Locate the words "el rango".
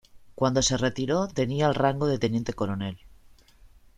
1.67-2.07